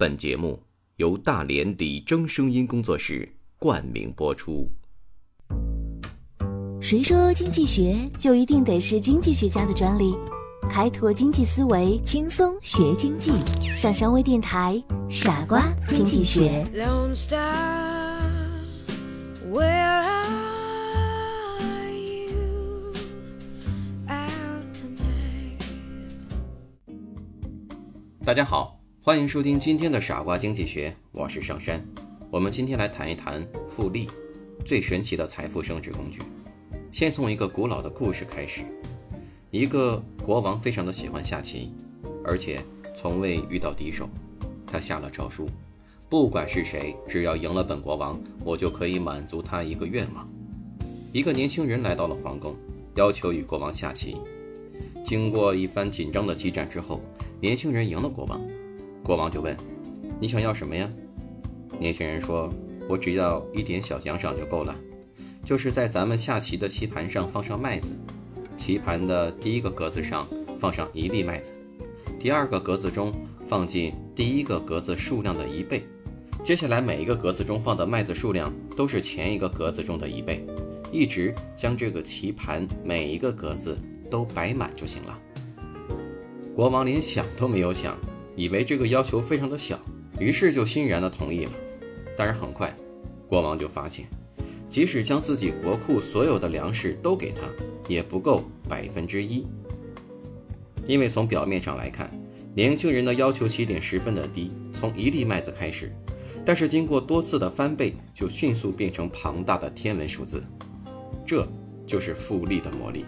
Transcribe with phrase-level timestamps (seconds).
[0.00, 0.62] 本节目
[0.98, 4.70] 由大连李征声音工作室冠名播出。
[6.80, 10.16] 谁说经济学就一定得是经济学家的专利？
[10.70, 13.32] 开拓经济思维，轻松学经济。
[13.76, 14.80] 上山微电台，
[15.10, 16.64] 傻瓜经济学。
[28.24, 31.82] 大家好，欢迎收听今天的傻瓜经济学，我是上山。
[32.30, 34.06] 我们今天来谈一谈复利，
[34.66, 36.20] 最神奇的财富升值工具。
[36.92, 38.62] 先从一个古老的故事开始。
[39.50, 41.72] 一个国王非常的喜欢下棋，
[42.24, 42.60] 而且
[42.94, 44.08] 从未遇到敌手。
[44.66, 45.48] 他下了诏书，
[46.10, 50.28] 不管是谁，只要赢了本国王，我就可以满足他一个愿望。
[51.12, 52.54] 一个年轻人来到了皇宫，
[52.96, 54.16] 要求与国王下棋。
[55.02, 57.00] 经过一番紧张的激战之后，
[57.40, 58.38] 年轻人赢了国王。
[59.08, 59.56] 国王就问
[60.20, 60.86] ：“你想要什么呀？”
[61.80, 62.52] 年轻人说
[62.86, 64.76] ：“我只要一点小奖赏就够了，
[65.42, 67.98] 就是在咱们下棋的棋盘上放上麦子。”
[68.54, 70.28] 棋盘的第一个格子上
[70.60, 71.52] 放上一粒麦子，
[72.20, 73.10] 第二个格子中
[73.48, 75.82] 放进第一个格子数量的一倍，
[76.44, 80.44] 接下来每一个格子中放的麦子数量都是前一个格子中的一倍，
[80.92, 83.78] 一直将这个棋盘每一个格子
[84.10, 85.18] 都摆满就行了。
[86.54, 87.96] 国王连想都没有想，
[88.38, 89.76] 以为这个要求非常的小，
[90.20, 91.50] 于是就欣然的同意了。
[92.16, 92.72] 但是很快，
[93.26, 94.06] 国王就发现，
[94.68, 97.42] 即使将自己国库所有的粮食都给他。
[97.88, 99.46] 也不够百分之一，
[100.86, 102.10] 因为从表面上来看，
[102.54, 105.90] 年轻人的要求起点十分的低，从一粒麦子开始，
[106.44, 110.44] 但是经过多次的翻倍，就迅速变成庞大的天文数字，
[111.26, 111.48] 这
[111.86, 113.06] 就是复利的魔力。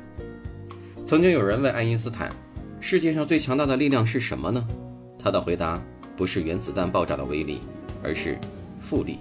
[1.05, 2.33] 曾经有人问爱因斯坦，
[2.81, 4.67] 世界上最强大的力量是什么呢？
[5.22, 5.82] 他的回答
[6.16, 7.60] 不是原子弹爆炸的威力，
[8.02, 8.38] 而是
[8.80, 9.18] 复利。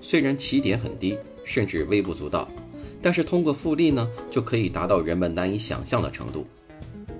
[0.00, 2.48] 虽然起点很低，甚至微不足道。
[3.00, 6.46] 但是通过复利呢，就可以达到人们难以想象的程度。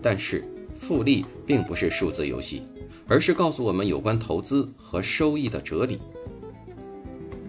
[0.00, 0.42] 但是
[0.78, 2.62] 复利并不是数字游戏，
[3.06, 5.98] 而是告诉我们有关投资和收益的哲理。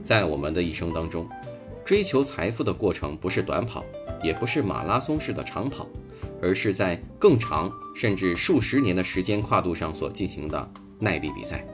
[0.04, 1.28] 在我们的一生当中，
[1.86, 3.86] 追求财富的过程不是短跑，
[4.22, 5.88] 也不是马拉松式的长跑，
[6.42, 11.66] 而是在更长甚至数十年的时间跨度上所进行的耐力比赛。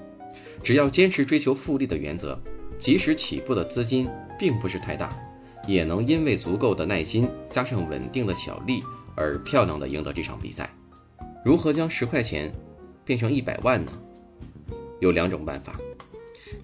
[0.64, 2.40] 只要坚持追求复利的原则，
[2.78, 4.08] 即使起步的资金
[4.40, 5.10] 并不是太大。
[5.68, 8.82] 也能因为足够的耐心加上稳定的小利
[9.16, 10.68] 而漂亮的赢得这场比赛。
[11.46, 12.52] 如何将十块钱
[13.06, 13.92] 变成一百万呢？
[15.00, 15.80] 有两种办法。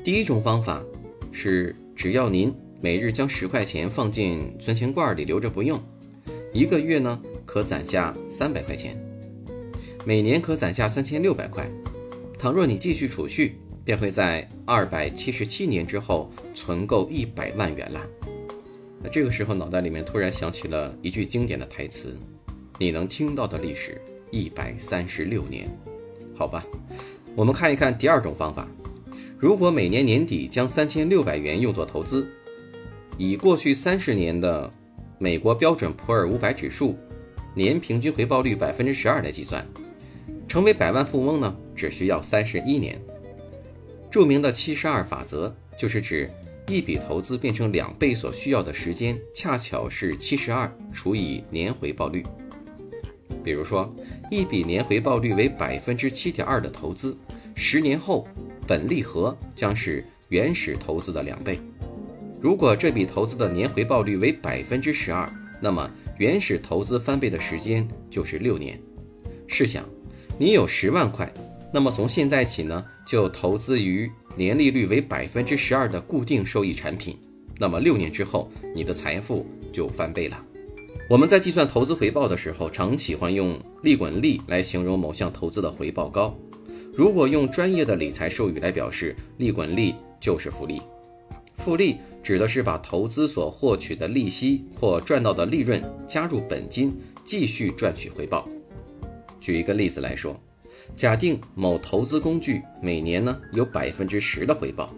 [0.03, 0.83] 第一种方法
[1.31, 5.79] 是，只要您每日将十块钱放进存钱罐里留着不用，
[6.51, 8.95] 一个月呢可攒下三百块钱，
[10.05, 11.67] 每年可攒下三千六百块。
[12.37, 18.05] 倘若你继续储蓄，便会在二百七十七年之后存够一百万元啦。
[19.01, 22.15] 那这个时候，脑袋里面突然想起了一句经典的台词
[22.77, 25.67] ：“你能听到的历史一百三十六年。”
[26.35, 26.63] 好吧，
[27.33, 28.67] 我们看一看第二种方法。
[29.39, 32.27] 如果每年年底将三千六百元用作投资，
[33.17, 34.71] 以过去三十年的
[35.17, 36.97] 美国标准普尔五百指数
[37.57, 39.65] 年平均回报率百分之十二来计算，
[40.47, 43.01] 成为百万富翁呢，只需要三十一年。
[44.11, 46.29] 著名的七十二法则就是指。
[46.69, 52.21] 一笔投资变成两倍所需要的时间，恰巧是七十二除以年回报率。
[53.41, 53.95] 比如说，
[54.29, 57.17] 一笔年回报率为百分之七点二的投资，
[57.55, 58.27] 十年后
[58.67, 61.57] 本利和将是原始投资的两倍。
[62.41, 65.25] 如果这笔投资的年回报率为百分之十二，
[65.61, 68.79] 那么原始投资翻倍的时间就是六年。
[69.47, 69.83] 试想，
[70.37, 71.31] 你有十万块，
[71.73, 74.09] 那么从现在起呢，就投资于。
[74.35, 77.17] 年利率为百分之十二的固定收益产品，
[77.57, 80.39] 那么六年之后，你的财富就翻倍了。
[81.09, 86.37] 我们在计算投资回报的时候，常喜欢用利滚利来形容某项投资的回报高。
[86.93, 90.79] 如果用专业的理财术语来表示，利滚利就是复利。
[91.57, 98.47] 复利指的是把投资所获取的利息或赚到的利润加入本金，继续赚取回报。
[99.39, 100.39] 举一个例子来说。
[100.95, 104.89] 假定某投资工具每年呢有百分之十的回报，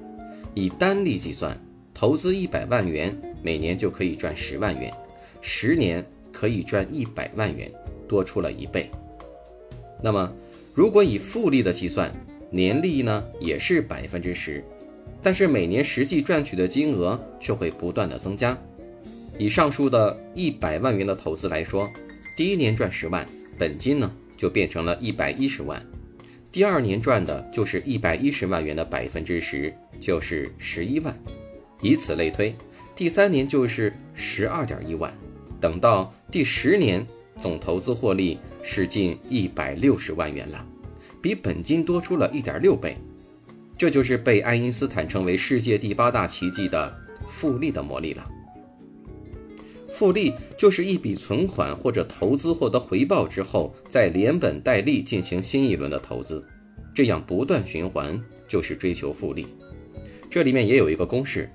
[0.54, 1.60] 以单利计算，
[1.96, 4.94] 投资一百万元，每年就可以赚十万元，
[5.42, 7.72] 十年可以赚一百万元，
[8.08, 8.90] 多出了一倍。
[10.02, 10.32] 那么，
[10.76, 12.14] 如果以复利的计算，
[12.52, 14.64] 年利呢也是百分之十，
[15.22, 18.58] 但是每年实际赚取的金额却会不断的增加。
[19.38, 21.90] 以上述的一百万元的投资来说，
[22.36, 23.26] 第一年赚十万，
[23.58, 24.12] 本金呢？
[24.38, 25.86] 就变成了一百一十万，
[26.50, 31.14] 第二年赚的就是一百一十万元的百分之十，就是十一万，
[31.82, 32.56] 以此类推，
[32.96, 35.14] 第三年就是十二点一万，
[35.60, 37.06] 等到第十年，
[37.36, 40.66] 总投资获利是近一百六十万元了，
[41.22, 42.96] 比本金多出了一点六倍。
[43.80, 46.94] 这就是被爱因斯坦称为世界第八大奇迹的
[47.30, 48.30] 复利的魔力了。
[49.88, 56.46] 复利就是一笔存款或者投资获得回报之后，再连本带利进行新一轮的投资，
[56.94, 59.48] 这样不断循环，就是追求复利。
[60.30, 61.50] 这里面也有一个公式，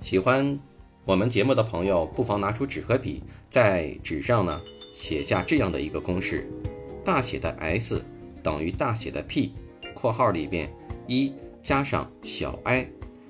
[0.00, 0.58] 喜欢
[1.04, 4.60] 我们节目的朋友不妨拿出纸和笔，在纸上呢
[4.92, 6.50] 写下这样的一个公式：
[7.04, 8.02] 大写的 S
[8.42, 9.52] 等于大写的 P，
[9.94, 10.68] 括号里边
[11.06, 12.88] 一加上小 i，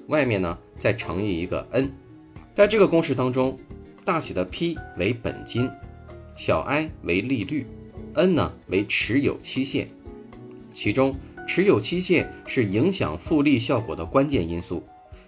[0.09, 1.91] 外面呢再乘以一个 n。
[2.55, 3.59] 在这个公式当中。
[4.03, 5.71] 大写的 P 为本金，
[6.35, 7.67] 小 i 为利率
[8.15, 9.89] ，n 呢为持有期限。
[10.73, 11.15] 其中
[11.47, 14.83] 持有期限是影响复利效果的关键因素，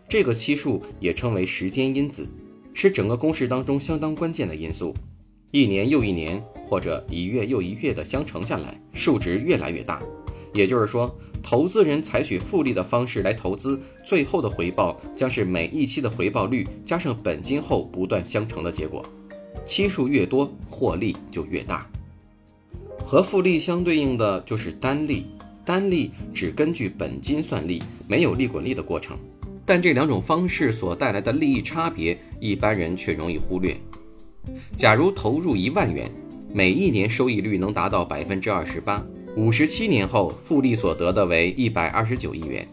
[0.09, 2.27] 这个期数也称为时间因子，
[2.73, 4.95] 是整个公式当中相当关键的因素。
[5.53, 10.03] 一年又一年，或者一月又一月的相乘下来，数值越来越大。
[10.53, 19.05] 也就是说，投资人采取复利的方式来投资，最后的回报将是每一期的回报率加上本金后不断相乘的结果。
[19.65, 21.87] 期数越多，获利就越大。
[23.05, 25.27] 和复利相对应的就是单利，
[25.65, 29.17] 单利只根据本金算利，没有利滚利的过程。
[29.65, 33.77] 但这两种方式所带来的利益差别，一般人却容易忽略。
[34.77, 36.11] 假如投入一万元，
[36.53, 39.05] 每一年收益率能达到百分之二十八。
[39.35, 42.69] 五十七年后，复利所得的为一百二十九亿元。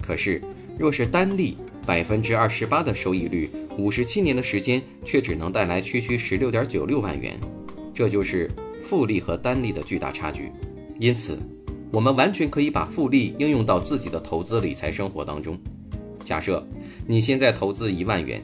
[0.00, 0.40] 可是，
[0.78, 1.54] 若是单利
[1.86, 7.38] 百分之二十八的收益率，五十七年的时间却只能带来区区十六点九六万元。
[7.92, 8.50] 这就是
[8.82, 10.50] 复利和单利的巨大差距。
[10.98, 11.38] 因此，
[11.92, 15.58] 我们完全可以把复利应用到自己的投资理财生活当中。
[16.24, 16.66] 假设
[17.06, 18.42] 你现在投资一万元，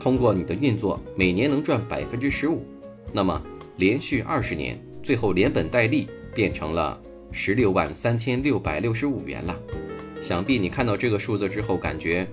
[0.00, 2.64] 通过你的运作，每年能赚百分之十五，
[3.12, 3.38] 那么
[3.76, 6.08] 连续二十年，最后连本带利。
[6.34, 7.00] 变成了
[7.30, 9.58] 十六万三千六百六十五元了，
[10.20, 12.26] 想必你看到这个数字之后，感觉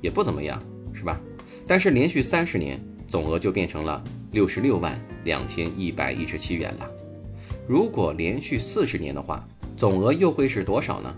[0.00, 0.62] 也不怎么样，
[0.92, 1.20] 是吧？
[1.66, 4.02] 但是连续三十年，总额就变成了
[4.32, 6.90] 六十六万两千一百一十七元了。
[7.66, 9.46] 如果连续四十年的话，
[9.76, 11.14] 总额又会是多少呢？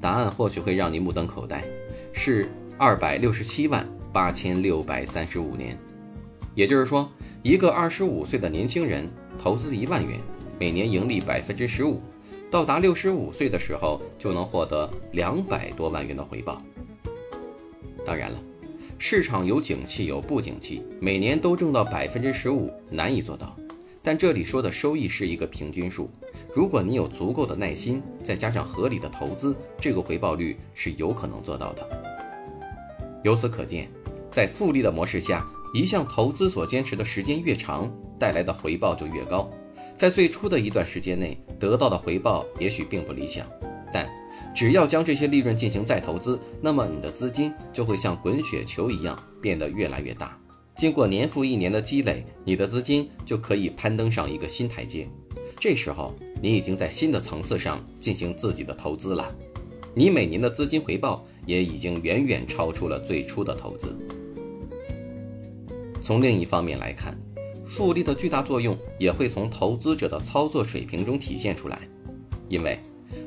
[0.00, 1.64] 答案或许会让你目瞪口呆，
[2.12, 5.76] 是二百六十七万八千六百三十五年。
[6.54, 7.10] 也就是说，
[7.42, 9.08] 一个二十五岁的年轻人
[9.38, 10.18] 投资一万元。
[10.58, 12.00] 每年盈利百分之十五，
[12.50, 16.62] 到达六十五岁的时候就能获得两百多万元的回报。
[18.06, 18.40] 当然了，
[18.98, 23.54] 市场有景气有不景气，每年都挣到百分之十五难以做到。
[24.02, 26.08] 但这里说的收益是一个平均数，
[26.54, 31.86] 如果你有足够的耐心，再加上合理的投资，这个回报率是有可能做到的。
[33.24, 33.90] 由此可见，
[34.30, 35.44] 在复利的模式下，
[35.74, 39.50] 一项投资所坚持的时间越长，带来的回报就越高。
[39.96, 43.46] 在最初的一段时间内得到的回报也许并不理想，
[43.90, 44.06] 但
[44.54, 50.38] 只要将这些利润进行再投资，那么你的资金就会像滚雪球一样变得越来越大。
[50.74, 55.08] 经过年复一年的积累，你的资金就可以攀登上一个新台阶。
[55.58, 59.34] 这时候，你已经在新的层次上进行自己的投资了，
[59.94, 63.96] 你每年的资金回报也已经远远超出了最初的投资。
[66.02, 67.18] 从另一方面来看。
[67.66, 71.80] 复利的巨大作用也会从投资者的操作水平中体现出来，
[72.48, 72.78] 因为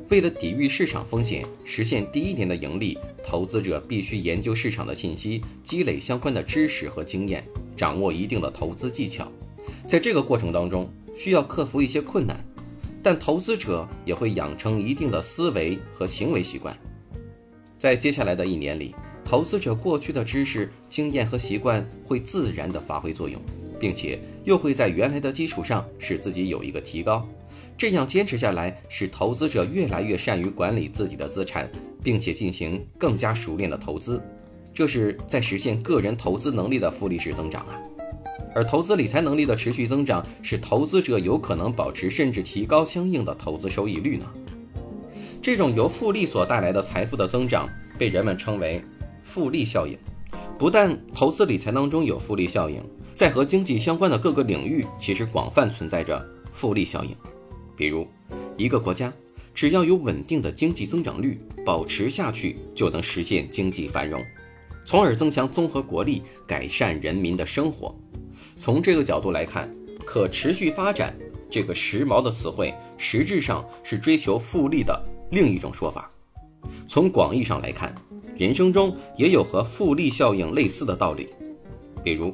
[0.10, 7.44] 为了抵御市场风险，实现第一年的盈利，投资者必须研究市场的信息，积累相关的知识和经验，
[7.78, 9.32] 掌握一定的投资技巧。
[9.88, 12.44] 在这个过程当中，需要克服一些困难，
[13.04, 16.76] 但投资者也会养成一定的思维和行为习惯。
[17.78, 23.40] 在接下来的一年里，投资者过去的知识、经验和习惯会自然地发挥作用。
[23.80, 27.28] 并且又会在原来的基础上使自己有一个提高，
[27.78, 31.70] 这样坚持下来，使投资者越来越善于管理自己的资产，
[32.04, 34.22] 并且进行更加熟练的投资，
[34.74, 37.80] 这是在实现个人投资能力的复利式增长啊。
[38.56, 44.26] 而投资理财能力的持续增长，使投资者有可能保持甚至提高相应的投资收益率呢。
[45.42, 48.82] 这种由复利所带来的财富的增长，被人们称为
[49.22, 49.98] 复利效应。
[50.58, 52.84] 不但投资理财当中有复利效应。
[53.20, 57.14] 在和经济相关的各个领域，其实广泛存在着复利效应。
[57.76, 58.08] 比如，
[58.56, 59.12] 一个国家
[59.54, 64.24] 只要有稳定的经济增长率，保持下去就能实现经济繁荣，
[64.86, 67.94] 从而增强综合国力，改善人民的生活。
[68.56, 69.70] 从这个角度来看，
[70.06, 71.14] 可持续发展
[71.50, 74.98] 这个时髦的词汇，实质上是追求复利的
[75.30, 76.10] 另一种说法。
[76.88, 77.94] 从广义上来看，
[78.38, 81.28] 人生中也有和复利效应类似的道理。
[82.02, 82.34] 比如，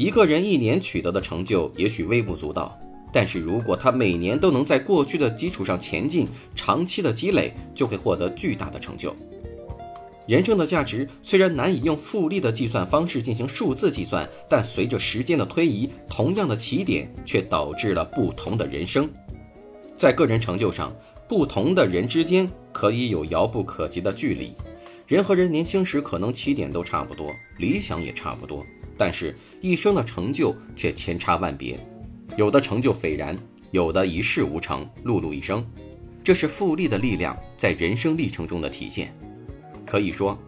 [0.00, 2.74] 一个人一年取得的成就也许微不足道，
[3.12, 6.26] 但是如果他每年都能在过去的基础上前进，
[6.56, 9.14] 长期的积累就会获得巨大的成就。
[10.26, 19.06] 人生的价值虽然难以用复利的计算方式进行数字计算，但随着时间的推移，同样的起点却导致了不同的人生。
[19.98, 20.90] 在个人成就上，
[21.28, 24.54] 不同的人之间可以有遥不可及的距离。
[25.06, 28.64] 人和人年轻时可能起点都差不多，理想也差不多，
[29.00, 31.80] 但是一生的成就却千差万别。
[32.36, 33.34] 有的成就斐然，
[33.70, 35.66] 有的一事无成，碌碌一生。
[36.22, 39.10] 这是复利的力量在人生历程中的体现。
[39.86, 40.38] 可以说，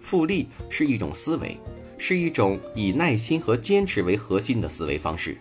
[0.00, 1.58] 复利是一种思维，
[1.98, 5.36] 是一种以耐心和坚持为核心的思维方式。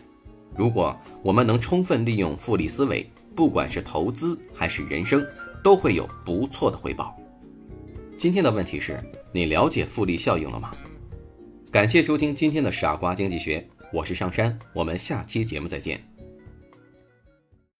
[0.58, 5.26] 如果我们能充分利用复利思维，不管是投资还是人生，
[5.64, 7.18] 都会有不错的回报。
[8.18, 9.00] 今天的问题是：
[9.32, 10.76] 你了解复利效应了吗？
[11.72, 16.09] 感谢收听今天的傻瓜经济学，我是上山，我们下期节目再见。